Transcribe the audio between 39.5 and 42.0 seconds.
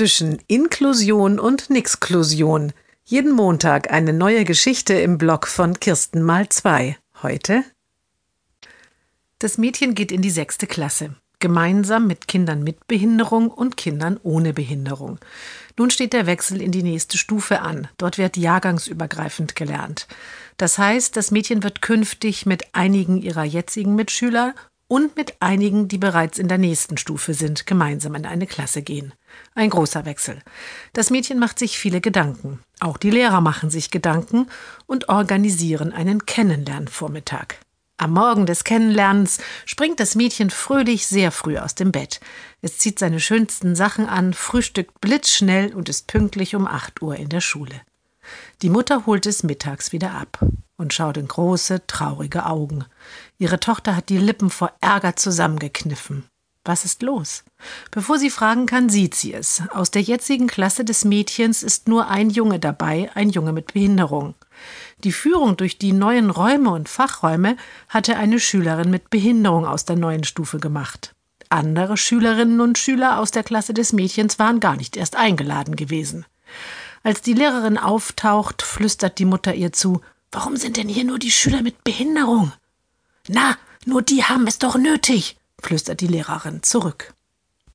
springt das Mädchen fröhlich sehr früh aus dem